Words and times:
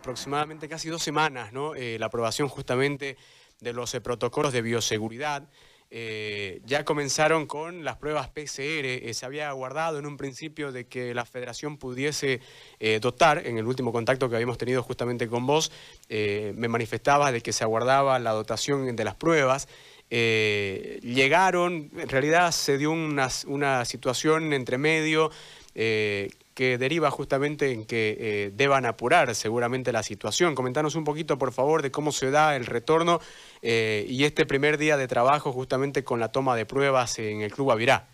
aproximadamente 0.00 0.66
casi 0.66 0.88
dos 0.88 1.02
semanas, 1.02 1.52
¿no? 1.52 1.74
Eh, 1.74 1.98
la 1.98 2.06
aprobación 2.06 2.48
justamente 2.48 3.18
de 3.60 3.72
los 3.74 3.94
eh, 3.94 4.00
protocolos 4.00 4.52
de 4.52 4.62
bioseguridad. 4.62 5.46
Eh, 5.92 6.62
ya 6.64 6.84
comenzaron 6.84 7.46
con 7.46 7.84
las 7.84 7.96
pruebas 7.96 8.28
PCR. 8.28 9.12
se 9.12 9.26
había 9.26 9.50
aguardado 9.50 9.98
en 9.98 10.06
un 10.06 10.16
principio 10.16 10.72
de 10.72 10.86
que 10.86 11.12
la 11.14 11.24
federación 11.24 11.78
pudiese 11.78 12.40
dotar, 13.00 13.44
en 13.44 13.58
el 13.58 13.66
último 13.66 13.90
contacto 13.90 14.30
que 14.30 14.36
habíamos 14.36 14.56
tenido 14.56 14.84
justamente 14.84 15.26
con 15.26 15.46
vos, 15.46 15.72
me 16.08 16.68
manifestaba 16.68 17.32
de 17.32 17.40
que 17.40 17.52
se 17.52 17.64
aguardaba 17.64 18.20
la 18.20 18.30
dotación 18.30 18.94
de 18.94 19.04
las 19.04 19.16
pruebas. 19.16 19.66
llegaron, 20.08 21.90
en 21.96 22.08
realidad 22.08 22.52
se 22.52 22.78
dio 22.78 22.92
una 22.92 23.84
situación 23.84 24.52
entre 24.52 24.78
medio 24.78 25.32
que 26.60 26.76
deriva 26.76 27.10
justamente 27.10 27.72
en 27.72 27.86
que 27.86 28.18
eh, 28.20 28.52
deban 28.54 28.84
apurar 28.84 29.34
seguramente 29.34 29.92
la 29.92 30.02
situación. 30.02 30.54
Comentanos 30.54 30.94
un 30.94 31.04
poquito, 31.04 31.38
por 31.38 31.52
favor, 31.52 31.80
de 31.80 31.90
cómo 31.90 32.12
se 32.12 32.30
da 32.30 32.54
el 32.54 32.66
retorno 32.66 33.18
eh, 33.62 34.04
y 34.06 34.24
este 34.24 34.44
primer 34.44 34.76
día 34.76 34.98
de 34.98 35.08
trabajo 35.08 35.54
justamente 35.54 36.04
con 36.04 36.20
la 36.20 36.32
toma 36.32 36.54
de 36.56 36.66
pruebas 36.66 37.18
en 37.18 37.40
el 37.40 37.50
Club 37.50 37.70
Avirá. 37.70 38.08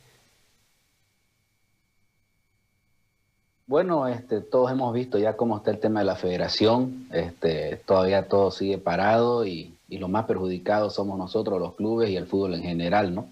Bueno, 3.66 4.06
este, 4.06 4.40
todos 4.42 4.70
hemos 4.70 4.94
visto 4.94 5.18
ya 5.18 5.36
cómo 5.36 5.56
está 5.56 5.72
el 5.72 5.80
tema 5.80 5.98
de 5.98 6.06
la 6.06 6.14
federación. 6.14 7.08
Este, 7.12 7.80
todavía 7.84 8.28
todo 8.28 8.52
sigue 8.52 8.78
parado 8.78 9.44
y, 9.44 9.74
y 9.88 9.98
los 9.98 10.08
más 10.08 10.24
perjudicados 10.26 10.94
somos 10.94 11.18
nosotros, 11.18 11.58
los 11.58 11.74
clubes 11.74 12.10
y 12.10 12.16
el 12.16 12.28
fútbol 12.28 12.54
en 12.54 12.62
general, 12.62 13.12
¿no? 13.12 13.28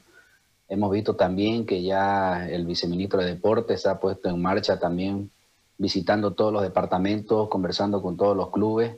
Hemos 0.68 0.91
visto 0.91 1.14
también 1.14 1.66
que 1.66 1.82
ya 1.82 2.48
el 2.48 2.64
viceministro 2.64 3.20
de 3.20 3.27
Deportes 3.27 3.86
ha 3.86 4.00
puesto 4.00 4.28
en 4.28 4.41
marcha 4.41 4.78
también 4.78 5.30
visitando 5.77 6.32
todos 6.32 6.52
los 6.52 6.62
departamentos, 6.62 7.48
conversando 7.48 8.00
con 8.00 8.16
todos 8.16 8.36
los 8.36 8.50
clubes 8.50 8.96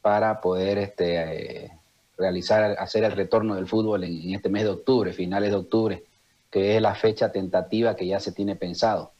para 0.00 0.40
poder 0.40 0.78
este, 0.78 1.64
eh, 1.64 1.72
realizar, 2.16 2.76
hacer 2.78 3.04
el 3.04 3.12
retorno 3.12 3.54
del 3.54 3.66
fútbol 3.66 4.04
en, 4.04 4.34
este 4.34 4.48
mes 4.48 4.64
de 4.64 4.70
octubre, 4.70 5.12
finales 5.12 5.50
de 5.50 5.56
octubre, 5.56 6.04
que 6.50 6.76
es 6.76 6.82
la 6.82 6.94
fecha 6.94 7.30
tentativa 7.30 7.96
que 7.96 8.06
ya 8.06 8.20
se 8.20 8.32
tiene 8.32 8.56
pensado. 8.56 9.12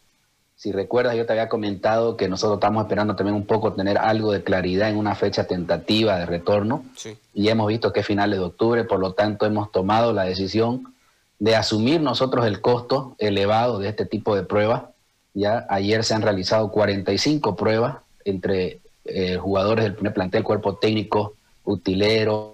Si 0.57 0.73
recuerdas, 0.73 1.15
yo 1.17 1.27
te 1.27 1.33
había 1.33 1.51
comentado 1.51 2.17
que 2.17 2.29
nosotros 2.29 2.57
estamos 2.57 2.85
esperando 2.85 3.15
también 3.15 3.37
un 3.37 3.45
poco 3.45 3.75
tener 3.75 3.99
algo 3.99 4.33
de 4.33 4.43
claridad 4.43 4.89
en 4.89 4.97
una 4.97 5.15
fecha 5.15 5.47
tentativa 5.47 6.19
de 6.19 6.25
retorno. 6.25 6.85
Y 7.35 7.49
hemos 7.49 7.69
visto 7.69 7.93
que 7.93 8.01
es 8.01 8.07
finales 8.07 8.39
de 8.39 8.45
octubre, 8.47 8.85
por 8.85 8.99
lo 8.99 9.13
tanto 9.13 9.45
hemos 9.45 9.71
tomado 9.71 10.15
la 10.15 10.25
decisión 10.25 10.95
de 11.39 11.55
asumir 11.57 12.01
nosotros 12.01 12.47
el 12.47 12.61
costo 12.61 13.15
elevado 13.19 13.79
de 13.79 13.89
este 13.89 14.07
tipo 14.07 14.35
de 14.35 14.43
pruebas. 14.43 14.85
Ya 15.35 15.67
ayer 15.69 16.03
se 16.05 16.15
han 16.15 16.23
realizado 16.23 16.71
45 16.71 17.57
pruebas 17.57 17.99
entre 18.25 18.81
eh, 19.05 19.37
jugadores 19.37 19.85
del 19.85 19.95
primer 19.95 20.15
plantel, 20.15 20.43
cuerpo 20.43 20.77
técnico, 20.77 21.35
utileros, 21.65 22.53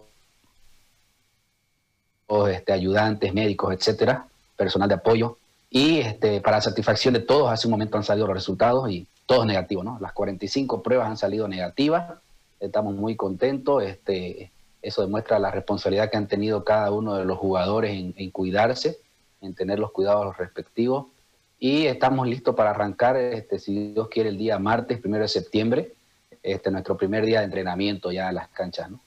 este, 2.49 2.73
ayudantes, 2.73 3.33
médicos, 3.35 3.75
etcétera, 3.75 4.27
personal 4.57 4.89
de 4.89 4.95
apoyo. 4.95 5.39
Y 5.71 5.99
este, 5.99 6.41
para 6.41 6.61
satisfacción 6.61 7.15
de 7.15 7.21
todos, 7.21 7.51
hace 7.51 7.67
un 7.67 7.73
momento 7.73 7.97
han 7.97 8.05
salido 8.05 8.27
los 8.27 8.37
resultados 8.37 8.91
y 8.91 9.07
todos 9.27 9.47
negativos, 9.47 9.85
¿no? 9.85 9.99
Las 10.01 10.13
45 10.13 10.83
pruebas 10.83 11.09
han 11.09 11.17
salido 11.17 11.47
negativas. 11.49 12.13
Estamos 12.61 12.95
muy 12.95 13.17
contentos. 13.17 13.83
Este, 13.83 14.51
eso 14.83 15.03
demuestra 15.03 15.39
la 15.39 15.51
responsabilidad 15.51 16.11
que 16.11 16.17
han 16.17 16.27
tenido 16.27 16.65
cada 16.65 16.91
uno 16.91 17.15
de 17.15 17.25
los 17.25 17.39
jugadores 17.39 17.93
en, 17.93 18.31
cuidarse, 18.31 18.99
en 19.41 19.55
tener 19.55 19.79
los 19.79 19.93
cuidados 19.93 20.37
respectivos. 20.37 21.07
Y 21.59 21.87
estamos 21.87 22.27
listos 22.27 22.57
para 22.57 22.71
arrancar, 22.71 23.17
este, 23.17 23.61
si 23.61 23.93
Dios 23.93 24.09
quiere, 24.09 24.31
el 24.31 24.39
día 24.39 24.59
martes, 24.59 25.01
primero 25.01 25.23
de 25.23 25.29
septiembre, 25.29 25.93
este, 26.43 26.73
nuestro 26.73 26.97
primer 26.97 27.25
día 27.25 27.39
de 27.39 27.45
entrenamiento 27.45 28.11
ya 28.11 28.29
en 28.29 28.35
las 28.35 28.49
canchas. 28.49 28.91
¿no? 28.91 29.01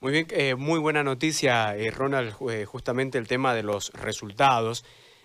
Muy 0.00 0.12
bien, 0.12 0.26
eh, 0.30 0.54
muy 0.54 0.78
buena 0.78 1.04
noticia, 1.04 1.76
eh, 1.76 1.90
Ronald, 1.90 2.34
eh, 2.50 2.64
justamente 2.64 3.18
el 3.18 3.28
tema 3.28 3.54
de 3.54 3.62
los 3.62 3.92
resultados. 3.92 4.84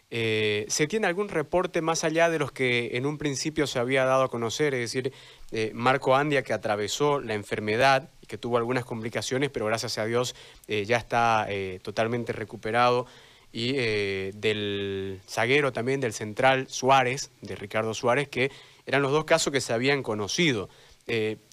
¿Se 0.09 0.87
tiene 0.89 1.05
algún 1.05 1.29
reporte 1.29 1.81
más 1.81 2.03
allá 2.03 2.31
de 2.31 2.39
los 2.39 2.51
que 2.51 2.97
en 2.97 3.05
un 3.05 3.19
principio 3.19 3.67
se 3.67 3.77
había 3.77 4.05
dado 4.05 4.23
a 4.23 4.29
conocer? 4.29 4.73
Es 4.73 4.91
decir, 4.91 5.13
Marco 5.73 6.15
Andia 6.15 6.41
que 6.41 6.51
atravesó 6.51 7.19
la 7.19 7.35
enfermedad 7.35 8.09
que 8.29 8.37
tuvo 8.37 8.57
algunas 8.57 8.85
complicaciones, 8.85 9.49
pero 9.49 9.65
gracias 9.65 9.97
a 9.97 10.05
Dios 10.05 10.35
eh, 10.67 10.85
ya 10.85 10.95
está 10.95 11.47
eh, 11.49 11.79
totalmente 11.81 12.31
recuperado. 12.31 13.07
Y 13.51 13.73
eh, 13.75 14.31
del 14.35 15.19
zaguero 15.27 15.73
también, 15.73 15.99
del 15.99 16.13
central 16.13 16.67
Suárez, 16.69 17.31
de 17.41 17.55
Ricardo 17.55 17.95
Suárez, 17.95 18.29
que 18.29 18.51
eran 18.85 19.01
los 19.01 19.11
dos 19.11 19.25
casos 19.25 19.51
que 19.51 19.59
se 19.59 19.73
habían 19.73 20.03
conocido. 20.03 20.69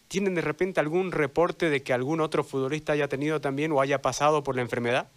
¿Tienen 0.09 0.35
de 0.35 0.43
repente 0.43 0.79
algún 0.79 1.11
reporte 1.11 1.71
de 1.71 1.83
que 1.83 1.95
algún 1.95 2.21
otro 2.21 2.45
futbolista 2.45 2.93
haya 2.93 3.09
tenido 3.09 3.41
también 3.41 3.73
o 3.73 3.81
haya 3.81 4.03
pasado 4.03 4.43
por 4.45 4.55
la 4.55 4.61
enfermedad? 4.61 5.09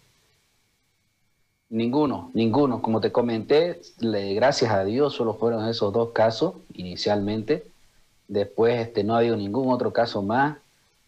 Ninguno, 1.68 2.30
ninguno. 2.32 2.80
Como 2.80 3.02
te 3.02 3.12
comenté, 3.12 3.82
gracias 4.00 4.72
a 4.72 4.82
Dios 4.82 5.14
solo 5.14 5.34
fueron 5.34 5.68
esos 5.68 5.92
dos 5.92 6.12
casos 6.12 6.54
inicialmente. 6.72 7.64
Después 8.26 8.80
este, 8.80 9.04
no 9.04 9.14
ha 9.14 9.18
habido 9.18 9.36
ningún 9.36 9.70
otro 9.70 9.92
caso 9.92 10.22
más 10.22 10.56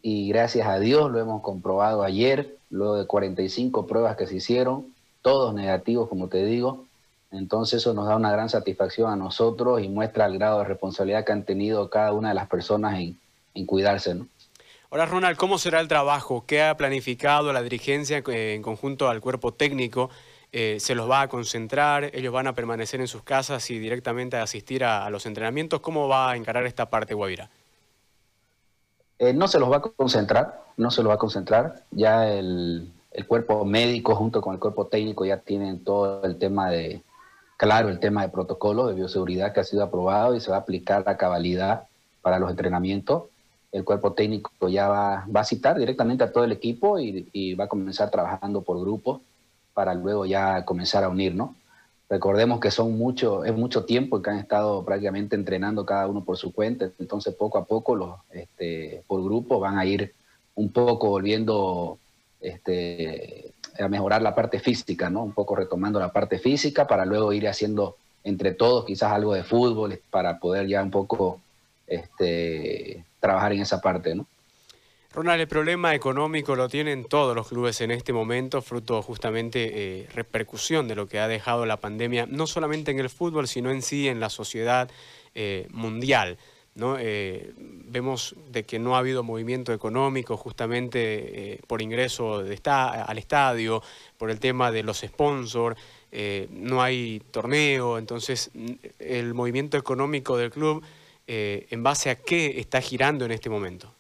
y 0.03 0.29
gracias 0.29 0.67
a 0.67 0.81
Dios 0.81 1.11
lo 1.11 1.21
hemos 1.21 1.43
comprobado 1.43 2.03
ayer, 2.03 2.57
luego 2.71 2.97
de 2.97 3.07
45 3.07 3.87
pruebas 3.87 4.17
que 4.17 4.27
se 4.27 4.37
hicieron, 4.37 4.87
todos 5.23 5.55
negativos, 5.55 6.09
como 6.09 6.29
te 6.29 6.45
digo. 6.45 6.85
Entonces 7.31 7.81
eso 7.81 7.95
nos 7.95 8.07
da 8.09 8.17
una 8.17 8.33
gran 8.33 8.51
satisfacción 8.51 9.11
a 9.11 9.17
nosotros 9.17 9.81
y 9.81 9.89
muestra 9.89 10.27
el 10.27 10.35
grado 10.35 10.59
de 10.59 10.65
responsabilidad 10.65 11.25
que 11.25 11.33
han 11.33 11.45
tenido 11.45 11.89
cada 11.89 12.13
una 12.13 12.31
de 12.31 12.35
las 12.35 12.49
personas 12.49 12.99
en, 12.99 13.67
cuidarse. 13.67 14.15
¿no? 14.15 14.27
Ahora, 14.91 15.07
Ronald, 15.07 15.37
¿cómo 15.39 15.57
será 15.57 15.81
el 15.81 15.89
trabajo? 15.89 16.45
¿Qué 16.47 16.63
ha 16.63 16.77
planificado 16.77 17.53
la 17.53 17.63
dirigencia 17.63 18.23
en 18.27 18.61
conjunto 18.61 19.09
al 19.09 19.21
cuerpo 19.21 19.55
técnico? 19.55 20.11
Eh, 20.51 20.79
¿Se 20.81 20.95
los 20.95 21.09
va 21.09 21.23
a 21.23 21.29
concentrar? 21.29 22.11
¿Ellos 22.13 22.33
van 22.33 22.49
a 22.49 22.55
permanecer 22.55 23.01
en 23.01 23.09
sus 23.09 23.23
casas 23.23 23.71
y 23.71 23.79
directamente 23.79 24.37
a 24.37 24.43
asistir 24.43 24.85
a, 24.85 25.07
a 25.07 25.11
los 25.11 25.25
entrenamientos? 25.25 25.81
¿Cómo 25.81 26.09
va 26.09 26.33
a 26.33 26.37
encarar 26.37 26.67
esta 26.67 26.91
parte, 26.91 27.15
Guavira? 27.15 27.49
Eh, 29.23 29.33
no 29.33 29.47
se 29.47 29.61
los 29.61 29.71
va 29.71 29.77
a 29.77 29.81
concentrar, 29.81 30.65
no 30.77 30.91
se 30.91 31.01
los 31.01 31.11
va 31.11 31.15
a 31.15 31.19
concentrar. 31.19 31.85
Ya 31.93 32.29
el, 32.29 32.91
cuerpo 33.29 33.65
médico 33.65 34.17
junto 34.17 34.41
con 34.41 34.55
el 34.55 34.59
cuerpo 34.59 34.89
técnico 34.89 35.25
ya 35.25 35.37
tienen 35.37 35.85
todo 35.85 36.25
el 36.25 36.39
tema 36.39 36.71
de, 36.71 37.03
claro, 37.57 37.89
el 37.89 38.01
tema 38.01 38.23
de 38.23 38.31
protocolo 38.31 38.89
de 38.89 38.95
bioseguridad 38.95 39.53
que 39.53 39.61
ha 39.61 39.65
sido 39.65 39.85
aprobado 39.85 40.35
y 40.35 40.41
se 40.41 40.51
va 40.51 40.57
a 40.57 40.61
aplicar 40.61 41.05
a 41.09 41.17
cabalidad 41.17 41.85
para 42.21 42.41
los 42.41 42.51
entrenamientos. 42.51 43.27
El 43.71 43.85
cuerpo 43.85 44.13
técnico 44.13 44.51
ya 44.69 44.89
va, 44.89 45.25
va 45.35 45.43
a 45.43 45.45
citar 45.45 45.79
directamente 45.79 46.25
a 46.25 46.33
todo 46.33 46.43
el 46.43 46.51
equipo 46.51 46.99
y, 46.99 47.29
y 47.33 47.55
va 47.55 47.67
a 47.67 47.69
comenzar 47.69 48.11
trabajando 48.11 48.63
por 48.63 48.81
grupos 48.81 49.21
para 49.73 49.95
luego 49.95 50.27
ya 50.27 50.65
comenzar 50.65 51.05
a 51.05 51.09
unir, 51.09 51.33
¿no? 51.33 51.55
Recordemos 52.13 52.61
que 52.61 52.71
son 52.71 52.99
mucho, 52.99 53.43
es 53.43 53.55
mucho 53.55 53.87
tiempo 53.87 54.21
que 54.21 54.29
han 54.29 54.37
estado 54.37 54.85
prácticamente 54.85 55.35
entrenando 55.35 55.87
cada 55.87 56.07
uno 56.07 56.23
por 56.23 56.37
su 56.37 56.53
cuenta, 56.53 56.91
entonces 56.99 57.35
poco 57.35 57.57
a 57.57 57.65
poco 57.65 57.97
los, 57.97 58.17
este, 58.31 59.03
por 59.07 59.25
grupo 59.25 59.59
van 59.59 59.79
a 59.79 59.87
ir 59.87 60.13
un 60.55 60.71
poco 60.71 61.09
volviendo 61.09 61.99
este, 62.39 63.55
a 63.81 63.89
mejorar 63.89 64.21
la 64.21 64.35
parte 64.35 64.61
física, 64.61 65.09
¿no? 65.09 65.23
Un 65.23 65.33
poco 65.33 65.57
retomando 65.57 65.99
la 65.99 66.13
parte 66.13 66.39
física 66.39 66.87
para 66.87 67.07
luego 67.07 67.33
ir 67.33 67.49
haciendo 67.49 67.97
entre 68.25 68.53
todos 68.53 68.85
quizás 68.85 69.11
algo 69.11 69.33
de 69.33 69.45
fútbol 69.45 69.99
para 70.11 70.39
poder 70.39 70.67
ya 70.67 70.83
un 70.83 70.91
poco 70.91 71.41
este, 71.87 73.07
trabajar 73.21 73.55
en 73.55 73.63
esa 73.63 73.81
parte, 73.81 74.15
¿no? 74.15 74.27
Ronald, 75.15 75.43
el 75.43 75.49
problema 75.49 75.95
económico 75.95 76.57
lo 76.57 76.71
tienen 76.71 77.05
todos 77.05 77.37
los 77.37 77.47
clubes 77.47 77.83
en 77.83 77.91
este 77.91 78.15
momento, 78.15 78.63
fruto 78.63 79.03
justamente 79.03 79.71
eh, 79.75 80.09
repercusión 80.15 80.89
de 80.89 80.95
lo 80.95 81.07
que 81.07 81.21
ha 81.21 81.29
dejado 81.29 81.67
la 81.67 81.77
pandemia, 81.77 82.25
no 82.25 82.47
solamente 82.47 82.93
en 82.93 82.99
el 82.99 83.11
fútbol, 83.11 83.47
sino 83.47 83.71
en 83.71 83.83
sí 83.83 84.09
en 84.09 84.21
la 84.21 84.31
sociedad 84.31 84.91
eh, 85.35 85.67
mundial. 85.71 86.39
¿no? 86.75 86.97
Eh, 86.99 87.53
vemos 87.59 88.35
de 88.51 88.65
que 88.65 88.79
no 88.79 88.97
ha 88.97 89.01
habido 89.01 89.23
movimiento 89.23 89.75
económico 89.75 90.39
justamente 90.39 91.61
por 91.67 91.83
ingreso 91.83 92.43
de 92.43 92.59
al 92.65 93.19
estadio, 93.19 93.83
por 94.17 94.31
el 94.31 94.41
tema 94.41 94.73
de 94.73 94.83
los 94.83 95.01
sponsors, 95.01 95.77
no 96.49 96.83
hay 96.83 97.21
torneo, 97.31 97.99
entonces 97.99 98.51
el 98.99 99.35
movimiento 99.35 99.77
económico 99.77 100.39
del 100.39 100.51
club, 100.51 100.83
¿en 101.27 101.83
base 101.83 102.09
a 102.09 102.15
qué 102.15 102.59
está 102.59 102.81
girando 102.81 103.27
en 103.27 103.33
este 103.33 103.51
momento? 103.51 103.93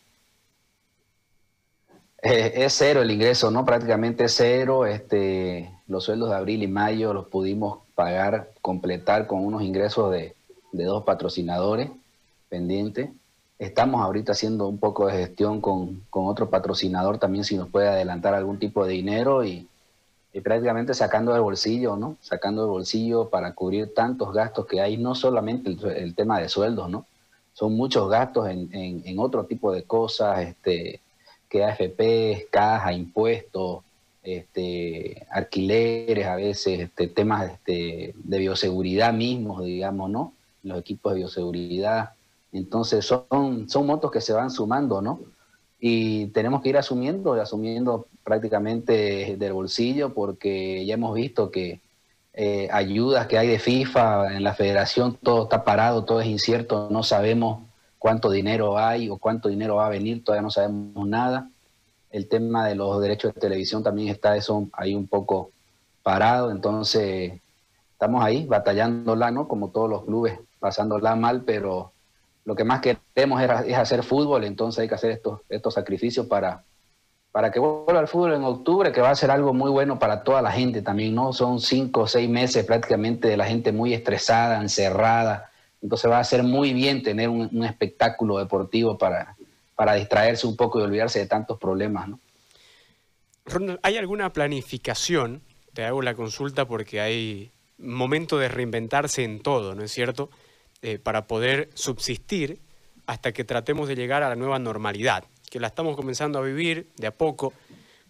Eh, 2.23 2.53
es 2.65 2.75
cero 2.75 3.03
el 3.03 3.11
ingreso, 3.11 3.51
¿no? 3.51 3.65
Prácticamente 3.65 4.29
cero. 4.29 4.87
Este, 4.87 5.71
los 5.89 6.05
sueldos 6.05 6.31
de 6.31 6.37
abril 6.37 6.63
y 6.63 6.69
mayo 6.69 7.13
los 7.13 7.27
pudimos 7.27 7.81
pagar, 7.97 8.53
completar 8.63 9.27
con 9.27 9.45
unos 9.45 9.63
ingresos 9.63 10.13
de, 10.13 10.35
dos 10.73 11.05
patrocinadores 11.05 11.91
pendientes. 12.49 13.11
Estamos 13.59 14.01
ahorita 14.03 14.33
haciendo 14.33 14.69
un 14.69 14.79
poco 14.79 15.07
de 15.07 15.15
gestión 15.15 15.61
con, 15.61 16.03
otro 16.11 16.49
patrocinador 16.49 17.19
también 17.19 17.45
si 17.45 17.57
nos 17.57 17.69
puede 17.69 17.89
adelantar 17.89 18.35
algún 18.35 18.59
tipo 18.59 18.85
de 18.87 18.93
dinero 18.93 19.45
y, 19.45 19.69
prácticamente 20.43 20.95
sacando 20.95 21.33
del 21.33 21.43
bolsillo, 21.43 21.97
¿no? 21.97 22.17
Sacando 22.21 22.63
del 22.63 22.71
bolsillo 22.71 23.29
para 23.29 23.53
cubrir 23.53 23.93
tantos 23.95 24.33
gastos 24.33 24.67
que 24.67 24.81
hay, 24.81 24.97
no 24.97 25.15
solamente 25.15 25.71
el, 25.71 25.85
el 25.85 26.15
tema 26.15 26.41
de 26.41 26.49
sueldos, 26.49 26.89
¿no? 26.89 27.05
son 27.53 27.75
muchos 27.77 28.09
gastos 28.09 28.49
en, 28.49 28.71
en, 28.73 29.19
otro 29.19 29.45
tipo 29.45 29.73
de 29.73 29.83
cosas, 29.83 30.41
este, 30.41 31.01
que 31.53 31.63
AFP, 31.63 32.49
caja, 32.51 32.95
impuestos, 32.95 33.83
este, 34.23 35.27
alquileres 35.31 36.27
a 36.27 36.37
veces, 36.37 36.81
este, 36.81 37.09
temas 37.09 37.53
este, 37.53 38.15
de 38.17 38.39
bioseguridad 38.39 39.13
mismos, 39.13 39.63
digamos, 39.63 40.09
¿no? 40.09 40.33
Los 40.63 40.81
equipos 40.81 41.13
de 41.13 41.19
bioseguridad. 41.19 42.15
Entonces 42.53 43.05
son, 43.05 43.69
son 43.69 43.87
montos 43.87 44.11
que 44.11 44.23
se 44.23 44.33
van 44.33 44.51
sumando, 44.51 45.03
¿no? 45.03 45.21
Y 45.79 46.29
tenemos 46.29 46.63
que 46.63 46.71
ir 46.71 46.79
asumiendo, 46.79 47.35
asumiendo 47.35 48.07
prácticamente 48.25 49.37
del 49.37 49.53
bolsillo, 49.53 50.15
porque 50.15 50.87
ya 50.87 50.95
hemos 50.95 51.15
visto 51.15 51.51
que 51.51 51.83
eh, 52.33 52.67
ayudas 52.73 53.27
que 53.27 53.37
hay 53.37 53.49
de 53.49 53.59
FIFA 53.59 54.37
en 54.37 54.43
la 54.43 54.55
federación, 54.55 55.19
todo 55.23 55.43
está 55.43 55.65
parado, 55.65 56.07
todo 56.07 56.23
es 56.23 56.29
incierto, 56.29 56.89
no 56.91 57.03
sabemos 57.03 57.65
cuánto 58.03 58.31
dinero 58.31 58.77
hay 58.77 59.09
o 59.09 59.17
cuánto 59.17 59.49
dinero 59.49 59.77
va 59.77 59.87
a 59.87 59.91
venir, 59.91 60.25
todavía 60.25 60.43
no 60.43 60.51
sabemos 60.51 61.07
nada. 61.07 61.49
El 62.11 62.29
tema 62.29 62.67
de 62.67 62.75
los 62.75 63.01
derechos 63.01 63.33
de 63.33 63.41
televisión 63.41 63.85
también 63.85 64.09
está 64.09 64.37
eso 64.37 64.69
ahí 64.73 64.97
un 64.97 65.07
poco 65.07 65.53
parado, 66.03 66.51
entonces 66.51 67.41
estamos 67.93 68.25
ahí 68.25 68.45
batallándola, 68.45 69.31
¿no? 69.31 69.47
Como 69.47 69.69
todos 69.71 69.89
los 69.89 70.05
clubes, 70.05 70.37
pasándola 70.59 71.15
mal, 71.15 71.43
pero 71.43 71.93
lo 72.45 72.57
que 72.57 72.65
más 72.65 72.81
queremos 72.81 73.41
es, 73.41 73.77
hacer 73.79 74.03
fútbol, 74.03 74.43
entonces 74.43 74.81
hay 74.81 74.89
que 74.89 74.97
hacer 74.97 75.13
estos, 75.13 75.43
estos 75.49 75.75
sacrificios 75.75 76.27
para, 76.27 76.65
para 77.31 77.53
que 77.53 77.61
vuelva 77.61 78.01
al 78.01 78.09
fútbol 78.09 78.35
en 78.35 78.43
octubre, 78.43 78.91
que 78.91 79.01
va 79.01 79.11
a 79.11 79.15
ser 79.15 79.31
algo 79.31 79.55
muy 79.55 79.71
bueno 79.71 80.01
para 80.01 80.25
toda 80.25 80.43
la 80.43 80.51
gente 80.51 80.83
también, 80.83 81.15
¿no? 81.15 81.33
Son 81.33 81.61
cinco 81.61 82.01
o 82.01 82.07
seis 82.09 82.29
meses 82.29 82.65
prácticamente 82.65 83.29
de 83.29 83.37
la 83.37 83.45
gente 83.45 83.71
muy 83.71 83.95
estresada, 83.95 84.61
encerrada. 84.61 85.52
Entonces 85.83 86.11
va 86.11 86.19
a 86.19 86.25
ser 86.25 86.43
muy 86.43 86.73
bien 86.73 87.03
tener 87.03 87.29
un, 87.29 87.65
espectáculo 87.65 88.39
deportivo 88.39 88.97
para, 88.97 89.37
para 89.75 89.95
distraerse 89.95 90.47
un 90.47 90.57
poco 90.57 90.79
y 90.79 90.83
olvidarse 90.83 91.19
de 91.19 91.27
tantos 91.27 91.59
problemas, 91.59 92.09
¿no? 92.09 92.21
¿hay 93.83 93.97
alguna 93.97 94.33
planificación? 94.33 95.43
Te 95.75 95.85
hago 95.85 96.01
la 96.01 96.15
consulta 96.15 96.67
porque 96.67 97.01
hay 97.01 97.51
momento 97.77 98.39
de 98.39 98.49
reinventarse 98.49 99.25
en 99.25 99.41
todo, 99.41 99.75
¿no 99.75 99.83
es 99.83 99.91
cierto? 99.91 100.31
Eh, 100.83 100.99
para 100.99 101.27
poder 101.27 101.71
subsistir 101.75 102.61
hasta 103.07 103.33
que 103.33 103.43
tratemos 103.43 103.89
de 103.89 103.97
llegar 103.97 104.23
a 104.23 104.29
la 104.29 104.37
nueva 104.37 104.61
normalidad 104.61 105.25
que 105.53 105.61
la 105.61 105.67
estamos 105.67 105.97
comenzando 105.97 106.39
a 106.39 106.43
vivir 106.43 106.89
de 106.97 107.09
a 107.09 107.11
poco, 107.15 107.53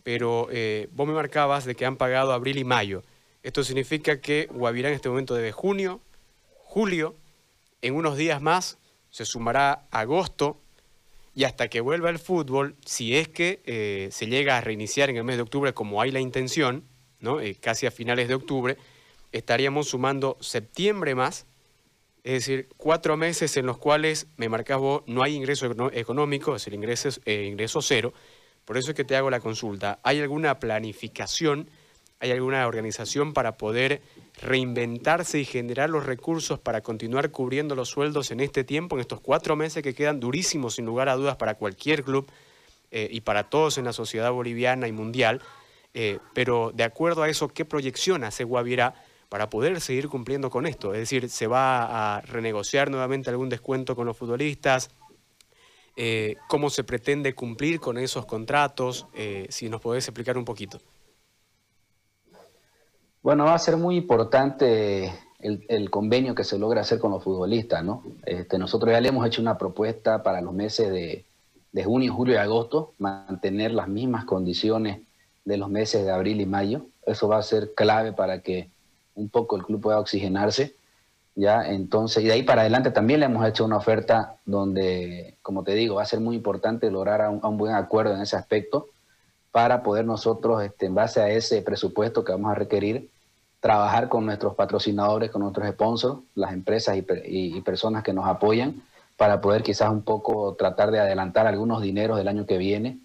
pero 0.05 0.47
eh, 0.53 0.89
vos 0.93 1.09
me 1.09 1.13
marcabas 1.13 1.65
de 1.65 1.75
que 1.75 1.85
han 1.85 1.97
pagado 1.97 2.33
abril 2.33 2.57
y 2.57 2.63
mayo. 2.63 3.03
Esto 3.43 3.65
significa 3.65 4.21
que 4.21 4.47
Guavirá 4.49 4.91
en 4.91 4.95
este 4.95 5.09
momento 5.09 5.35
debe 5.35 5.51
junio, 5.51 6.01
julio, 6.61 7.17
en 7.83 7.95
unos 7.95 8.17
días 8.17 8.41
más 8.41 8.79
se 9.11 9.25
sumará 9.25 9.87
agosto 9.91 10.61
y 11.35 11.45
hasta 11.45 11.69
que 11.69 11.81
vuelva 11.81 12.11
el 12.11 12.19
fútbol, 12.19 12.77
si 12.85 13.17
es 13.17 13.29
que 13.29 13.63
eh, 13.65 14.09
se 14.11 14.27
llega 14.27 14.57
a 14.57 14.61
reiniciar 14.61 15.11
en 15.11 15.17
el 15.17 15.25
mes 15.25 15.37
de 15.37 15.43
octubre 15.43 15.75
como 15.75 16.01
hay 16.01 16.11
la 16.11 16.21
intención, 16.21 16.85
¿no? 17.21 17.41
Eh, 17.41 17.55
casi 17.55 17.87
a 17.87 17.91
finales 17.91 18.29
de 18.29 18.35
octubre, 18.35 18.77
estaríamos 19.33 19.89
sumando 19.89 20.37
septiembre 20.41 21.15
más 21.15 21.47
es 22.25 22.33
decir, 22.35 22.69
cuatro 22.77 23.17
meses 23.17 23.57
en 23.57 23.67
los 23.67 23.79
cuales, 23.79 24.29
me 24.37 24.49
marcas 24.49 24.79
vos, 24.79 25.03
no 25.07 25.23
hay 25.25 25.35
ingreso 25.35 25.69
económico, 25.93 26.55
es 26.55 26.67
el 26.69 26.75
ingreso, 26.75 27.09
eh, 27.25 27.47
ingreso 27.51 27.83
cero. 27.83 28.13
Por 28.65 28.77
eso 28.77 28.91
es 28.91 28.97
que 28.97 29.05
te 29.05 29.17
hago 29.17 29.29
la 29.29 29.41
consulta. 29.41 29.99
¿Hay 30.05 30.21
alguna 30.21 30.61
planificación, 30.61 31.69
hay 32.23 32.31
alguna 32.31 32.65
organización 32.69 33.35
para 33.35 33.57
poder 33.57 34.01
reinventarse 34.41 35.41
y 35.41 35.45
generar 35.45 35.91
los 35.91 36.07
recursos 36.07 36.61
para 36.61 36.81
continuar 36.81 37.33
cubriendo 37.33 37.75
los 37.75 37.89
sueldos 37.89 38.31
en 38.31 38.39
este 38.39 38.63
tiempo, 38.63 38.95
en 38.95 39.01
estos 39.01 39.21
cuatro 39.21 39.57
meses 39.57 39.83
que 39.83 39.93
quedan 39.93 40.21
durísimos, 40.21 40.77
sin 40.77 40.87
lugar 40.87 41.09
a 41.09 41.17
dudas, 41.17 41.35
para 41.35 41.57
cualquier 41.57 42.05
club 42.05 42.31
eh, 42.93 43.09
y 43.11 43.23
para 43.23 43.51
todos 43.51 43.77
en 43.77 43.87
la 43.87 43.93
sociedad 43.93 44.31
boliviana 44.31 44.87
y 44.87 44.93
mundial? 44.93 45.43
Eh, 45.95 46.21
pero 46.33 46.71
de 46.73 46.85
acuerdo 46.85 47.25
a 47.25 47.29
eso, 47.29 47.49
¿qué 47.49 47.65
proyección 47.65 48.23
hace 48.25 48.45
Guavirá? 48.45 48.95
para 49.29 49.49
poder 49.49 49.81
seguir 49.81 50.11
cumpliendo 50.11 50.51
con 50.51 50.67
esto. 50.67 50.93
Es 50.93 51.01
decir, 51.01 51.31
se 51.31 51.47
va 51.47 52.17
a 52.17 52.21
renegociar 52.21 52.91
nuevamente 52.91 53.31
algún 53.31 53.49
descuento 53.49 53.97
con 53.97 54.07
los 54.07 54.15
futbolistas, 54.15 54.91
eh, 55.97 56.37
cómo 56.49 56.69
se 56.69 56.85
pretende 56.85 57.35
cumplir 57.35 57.81
con 57.81 57.97
esos 57.97 58.27
contratos, 58.27 59.07
si 59.49 59.71
nos 59.71 59.81
podés 59.81 60.07
explicar 60.07 60.37
un 60.37 60.45
poquito. 60.45 60.83
Bueno, 63.23 63.45
va 63.45 63.55
a 63.55 63.59
ser 63.59 63.77
muy 63.77 63.97
importante 63.97 65.13
el, 65.39 65.91
convenio 65.91 66.35
que 66.35 66.43
se 66.43 66.59
logra 66.59 66.81
hacer 66.81 66.99
con 66.99 67.13
los 67.13 67.23
futbolistas, 67.23 67.85
¿no? 67.85 68.03
Este, 68.27 68.59
nosotros 68.59 68.93
ya 68.93 69.01
le 69.01 69.11
hemos 69.11 69.25
hecho 69.25 69.41
una 69.41 69.59
propuesta 69.59 70.25
para 70.25 70.41
los 70.41 70.53
meses 70.53 70.91
de, 70.91 71.85
junio, 71.85 72.13
julio 72.13 72.35
y 72.35 72.39
agosto, 72.39 72.95
mantener 72.99 73.71
las 73.73 73.87
mismas 73.87 74.25
condiciones 74.25 75.03
de 75.45 75.57
los 75.57 75.71
meses 75.71 76.05
de 76.05 76.11
abril 76.11 76.41
y 76.41 76.47
mayo. 76.47 76.87
Eso 77.07 77.29
va 77.29 77.39
a 77.39 77.43
ser 77.43 77.75
clave 77.75 78.13
para 78.13 78.41
que 78.41 78.71
un 79.15 79.29
poco 79.29 79.57
el 79.57 79.63
club 79.63 79.81
pueda 79.81 80.01
oxigenarse. 80.01 80.75
¿ya? 81.37 81.65
Entonces, 81.65 82.25
y 82.25 82.27
de 82.27 82.33
ahí 82.33 82.43
para 82.43 82.63
adelante 82.63 82.91
también 82.91 83.21
le 83.21 83.27
hemos 83.27 83.47
hecho 83.47 83.65
una 83.65 83.77
oferta 83.77 84.39
donde, 84.45 85.37
como 85.43 85.63
te 85.63 85.75
digo, 85.75 85.95
va 85.97 86.03
a 86.03 86.07
ser 86.07 86.19
muy 86.19 86.35
importante 86.35 86.91
lograr 86.91 87.29
un, 87.31 87.39
un 87.45 87.57
buen 87.57 87.75
acuerdo 87.75 88.15
en 88.15 88.21
ese 88.21 88.35
aspecto 88.35 88.89
para 89.53 89.83
poder 89.83 90.05
nosotros, 90.05 90.63
este, 90.63 90.87
en 90.87 90.95
base 90.95 91.21
a 91.21 91.29
ese 91.29 91.63
presupuesto 91.63 92.25
que 92.25 92.33
vamos 92.33 92.51
a 92.51 92.57
requerir, 92.57 93.11
trabajar 93.61 94.09
con 94.09 94.27
nuestros 94.27 94.55
patrocinadores, 94.57 95.31
con 95.31 95.43
nuestros 95.43 95.69
sponsors, 95.69 96.19
las 96.35 96.53
empresas 96.53 96.97
y, 96.97 97.61
personas 97.61 98.03
que 98.03 98.13
nos 98.13 98.27
apoyan, 98.27 98.83
para 99.17 99.41
poder 99.41 99.63
quizás 99.63 99.91
un 99.91 100.03
poco 100.03 100.55
tratar 100.55 100.91
de 100.91 100.99
adelantar 100.99 101.47
algunos 101.47 101.81
dineros 101.81 102.19
del 102.19 102.27
año 102.27 102.47
que 102.47 102.59
viene. 102.59 102.99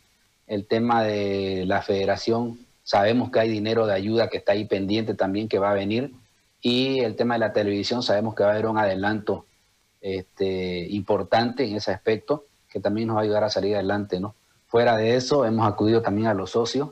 El 0.47 0.65
tema 0.65 1.03
de 1.03 1.65
la 1.67 1.83
federación 1.83 2.57
Sabemos 2.87 3.31
que 3.31 3.41
hay 3.41 3.49
dinero 3.49 3.85
de 3.85 3.93
ayuda 3.93 4.29
que 4.29 4.37
está 4.37 4.53
ahí 4.53 4.63
pendiente 4.63 5.13
también 5.13 5.49
que 5.49 5.59
va 5.59 5.71
a 5.71 5.73
venir. 5.73 6.13
Y 6.61 7.01
el 7.01 7.17
tema 7.17 7.33
de 7.33 7.41
la 7.41 7.51
televisión, 7.51 8.01
sabemos 8.01 8.33
que 8.33 8.43
va 8.43 8.51
a 8.51 8.53
haber 8.53 8.67
un 8.67 8.77
adelanto 8.77 9.45
este, 9.99 10.87
importante 10.91 11.65
en 11.65 11.75
ese 11.75 11.91
aspecto 11.91 12.45
que 12.69 12.79
también 12.79 13.09
nos 13.09 13.17
va 13.17 13.19
a 13.19 13.23
ayudar 13.23 13.43
a 13.43 13.49
salir 13.49 13.75
adelante. 13.75 14.21
¿no? 14.21 14.35
Fuera 14.67 14.97
de 14.97 15.15
eso, 15.15 15.45
hemos 15.45 15.67
acudido 15.67 16.01
también 16.01 16.27
a 16.27 16.33
los 16.33 16.51
socios 16.51 16.89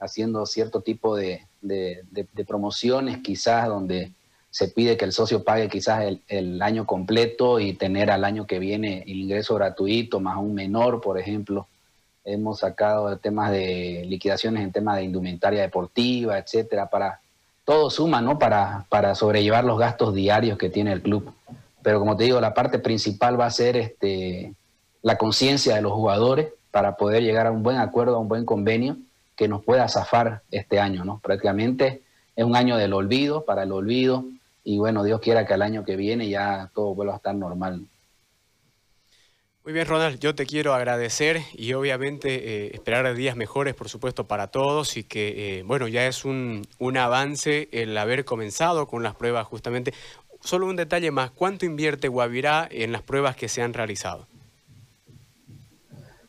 haciendo 0.00 0.44
cierto 0.46 0.80
tipo 0.80 1.16
de, 1.16 1.46
promociones, 2.46 3.18
quizás 3.18 3.68
donde 3.68 4.12
se 4.50 4.68
pide 4.68 4.96
que 4.96 5.04
el 5.04 5.12
socio 5.12 5.44
pague 5.44 5.68
quizás 5.68 6.04
el, 6.28 6.60
año 6.60 6.84
completo 6.84 7.60
y 7.60 7.74
tener 7.74 8.10
al 8.10 8.24
año 8.24 8.46
que 8.46 8.58
viene 8.58 9.04
el 9.06 9.20
ingreso 9.20 9.54
gratuito 9.54 10.18
más 10.18 10.36
un 10.38 10.54
menor, 10.54 11.00
por 11.00 11.18
ejemplo 11.18 11.68
hemos 12.24 12.60
sacado 12.60 13.16
temas 13.18 13.50
de 13.50 14.04
liquidaciones 14.06 14.62
en 14.62 14.72
temas 14.72 14.96
de 14.96 15.04
indumentaria 15.04 15.62
deportiva, 15.62 16.38
etcétera, 16.38 16.88
para 16.88 17.20
todo 17.64 17.90
suma, 17.90 18.20
¿no? 18.20 18.38
Para, 18.38 18.86
para 18.88 19.14
sobrellevar 19.14 19.64
los 19.64 19.78
gastos 19.78 20.14
diarios 20.14 20.58
que 20.58 20.70
tiene 20.70 20.92
el 20.92 21.02
club. 21.02 21.32
Pero 21.82 21.98
como 21.98 22.16
te 22.16 22.24
digo, 22.24 22.40
la 22.40 22.54
parte 22.54 22.78
principal 22.78 23.40
va 23.40 23.46
a 23.46 23.50
ser 23.50 23.76
este, 23.76 24.54
la 25.02 25.18
conciencia 25.18 25.74
de 25.74 25.82
los 25.82 25.92
jugadores 25.92 26.48
para 26.72 26.96
poder 26.96 27.22
llegar 27.22 27.46
a 27.46 27.52
un 27.52 27.62
buen 27.62 27.76
acuerdo, 27.76 28.16
a 28.16 28.18
un 28.18 28.28
buen 28.28 28.44
convenio 28.44 28.96
que 29.36 29.46
nos 29.46 29.62
pueda 29.62 29.86
zafar 29.88 30.42
este 30.50 30.80
año, 30.80 31.04
¿no? 31.04 31.20
Prácticamente 31.20 32.02
es 32.34 32.44
un 32.44 32.56
año 32.56 32.76
del 32.76 32.94
olvido, 32.94 33.44
para 33.44 33.62
el 33.62 33.70
olvido, 33.70 34.24
y 34.64 34.78
bueno, 34.78 35.04
Dios 35.04 35.20
quiera 35.20 35.46
que 35.46 35.54
al 35.54 35.62
año 35.62 35.84
que 35.84 35.96
viene 35.96 36.28
ya 36.28 36.70
todo 36.74 36.94
vuelva 36.94 37.14
a 37.14 37.16
estar 37.16 37.34
normal. 37.34 37.84
Muy 39.64 39.72
bien, 39.72 39.86
Ronald, 39.86 40.18
yo 40.18 40.34
te 40.34 40.44
quiero 40.44 40.74
agradecer 40.74 41.40
y 41.52 41.74
obviamente 41.74 42.66
eh, 42.66 42.70
esperar 42.74 43.14
días 43.14 43.36
mejores, 43.36 43.74
por 43.74 43.88
supuesto, 43.88 44.26
para 44.26 44.48
todos 44.48 44.96
y 44.96 45.04
que, 45.04 45.58
eh, 45.58 45.62
bueno, 45.62 45.86
ya 45.86 46.08
es 46.08 46.24
un, 46.24 46.66
un, 46.78 46.96
avance 46.96 47.68
el 47.70 47.96
haber 47.96 48.24
comenzado 48.24 48.88
con 48.88 49.04
las 49.04 49.14
pruebas 49.14 49.46
justamente. 49.46 49.94
Solo 50.40 50.66
un 50.66 50.74
detalle 50.74 51.12
más, 51.12 51.30
¿cuánto 51.30 51.64
invierte 51.64 52.08
Guavirá 52.08 52.66
en 52.68 52.90
las 52.90 53.02
pruebas 53.02 53.36
que 53.36 53.48
se 53.48 53.62
han 53.62 53.72
realizado? 53.72 54.26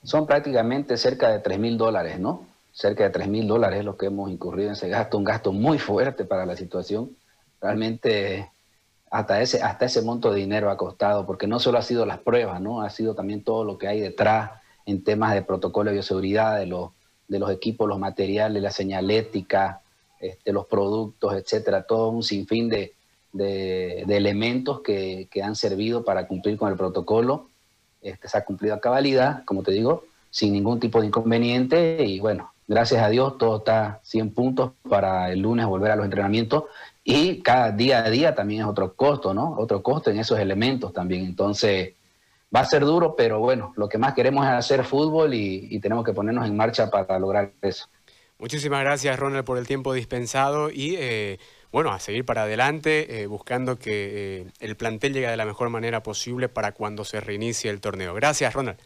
Son 0.04 0.26
prácticamente 0.26 0.98
cerca 0.98 1.30
de 1.30 1.40
3 1.40 1.60
mil 1.60 1.78
dólares, 1.78 2.20
¿no? 2.20 2.46
Cerca 2.72 3.04
de 3.04 3.10
3 3.10 3.28
mil 3.28 3.48
dólares 3.48 3.80
es 3.80 3.86
lo 3.86 3.98
que 3.98 4.08
hemos 4.08 4.30
incurrido 4.32 4.70
en 4.70 4.74
ese 4.74 4.90
gasto, 4.90 5.18
un 5.18 5.24
gasto 5.24 5.52
muy 5.52 5.80
fuerte 5.80 6.26
para 6.26 6.46
la 6.46 6.56
situación. 6.56 7.16
Realmente 7.62 8.52
hasta 9.10 9.42
ese, 9.42 9.62
hasta 9.62 9.86
ese 9.86 10.02
monto 10.02 10.32
de 10.32 10.40
dinero 10.40 10.72
ha 10.72 10.78
costado, 10.78 11.26
porque 11.26 11.46
no 11.46 11.60
solo 11.60 11.78
ha 11.78 11.84
sido 11.84 12.06
las 12.06 12.20
pruebas, 12.20 12.60
¿no? 12.60 12.82
Ha 12.82 12.90
sido 12.90 13.14
también 13.14 13.44
todo 13.44 13.64
lo 13.64 13.78
que 13.78 13.88
hay 13.88 14.02
detrás 14.02 14.52
en 14.86 15.04
temas 15.04 15.34
de 15.34 15.44
protocolo 15.44 15.90
de 15.90 15.98
bioseguridad, 15.98 16.58
de 16.58 16.66
los, 16.66 16.92
de 17.28 17.40
los 17.40 17.52
equipos, 17.52 17.88
los 17.88 18.00
materiales, 18.00 18.62
la 18.62 18.72
señalética, 18.72 19.82
este, 20.20 20.52
los 20.52 20.66
productos, 20.66 21.36
etcétera, 21.36 21.84
todo 21.84 22.10
un 22.10 22.24
sinfín 22.24 22.70
de, 22.70 22.94
de, 23.34 24.04
elementos 24.10 24.82
que, 24.82 25.28
que, 25.30 25.44
han 25.44 25.56
servido 25.56 26.04
para 26.04 26.28
cumplir 26.28 26.58
con 26.58 26.72
el 26.72 26.78
protocolo. 26.78 27.50
Este, 28.04 28.28
se 28.28 28.38
ha 28.38 28.44
cumplido 28.44 28.76
a 28.76 28.80
cabalidad, 28.80 29.44
como 29.46 29.64
te 29.64 29.72
digo, 29.72 30.04
sin 30.30 30.54
ningún 30.54 30.80
tipo 30.80 31.00
de 31.00 31.08
inconveniente 31.08 32.04
y 32.04 32.20
bueno, 32.20 32.52
gracias 32.68 33.02
a 33.02 33.10
Dios 33.10 33.38
todo 33.38 33.58
está 33.58 34.00
100 34.04 34.34
puntos 34.34 34.72
para 34.90 35.32
el 35.32 35.40
lunes 35.40 35.66
volver 35.66 35.92
a 35.92 35.96
los 35.96 36.06
entrenamientos 36.06 36.66
y 37.04 37.42
cada 37.42 37.72
día 37.72 38.04
a 38.06 38.10
día 38.10 38.34
también 38.34 38.62
es 38.62 38.68
otro 38.68 38.94
costo, 38.94 39.34
¿no? 39.34 39.56
Otro 39.58 39.84
costo 39.84 40.10
en 40.10 40.20
esos 40.20 40.40
elementos 40.40 40.94
también. 40.94 41.26
Entonces, 41.26 41.94
va 42.56 42.62
a 42.62 42.66
ser 42.66 42.86
duro, 42.86 43.16
pero 43.16 43.40
bueno, 43.40 43.74
lo 43.76 43.90
que 43.90 43.98
más 43.98 44.14
queremos 44.14 44.46
es 44.46 44.52
hacer 44.52 44.84
fútbol 44.86 45.34
y, 45.34 45.80
tenemos 45.80 46.06
que 46.06 46.14
ponernos 46.14 46.48
en 46.48 46.56
marcha 46.56 46.90
para 46.90 47.20
lograr 47.20 47.52
eso. 47.62 47.88
Muchísimas 48.40 48.82
gracias, 48.82 49.20
Ronald, 49.20 49.46
por 49.46 49.58
el 49.58 49.68
tiempo 49.68 49.94
dispensado 49.94 50.70
y 50.70 50.96
eh, 50.98 51.40
bueno, 51.74 51.92
a 51.92 51.98
seguir 51.98 52.24
para 52.24 52.44
adelante, 52.44 53.24
eh, 53.24 53.26
buscando 53.26 53.80
que 53.80 54.42
eh, 54.42 54.48
el 54.60 54.78
plantel 54.78 55.12
llegue 55.12 55.28
de 55.28 55.36
la 55.36 55.46
mejor 55.46 55.70
manera 55.70 56.04
posible 56.04 56.48
para 56.48 56.72
cuando 56.72 57.04
se 57.04 57.20
reinicie 57.20 57.72
el 57.72 57.82
torneo. 57.82 58.14
Gracias, 58.14 58.54
Ronald. 58.54 58.78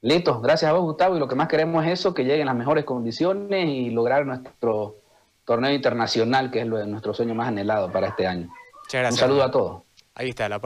Listo, 0.00 0.40
gracias 0.40 0.70
a 0.70 0.72
vos, 0.72 0.82
Gustavo, 0.82 1.16
y 1.16 1.18
lo 1.18 1.28
que 1.28 1.34
más 1.34 1.46
queremos 1.46 1.84
es 1.84 2.00
eso, 2.00 2.14
que 2.14 2.24
lleguen 2.24 2.46
las 2.46 2.56
mejores 2.56 2.86
condiciones 2.86 3.68
y 3.68 3.90
lograr 3.90 4.24
nuestro 4.24 4.96
torneo 5.44 5.70
internacional, 5.70 6.50
que 6.50 6.60
es 6.62 6.66
nuestro 6.66 7.12
sueño 7.12 7.34
más 7.34 7.48
anhelado 7.48 7.92
para 7.92 8.08
este 8.08 8.26
año. 8.26 8.48
Muchas 8.84 9.00
gracias. 9.02 9.12
Un 9.12 9.18
saludo 9.18 9.42
a 9.42 9.50
todos. 9.50 9.82
Ahí 10.14 10.30
está 10.30 10.48
la 10.48 10.56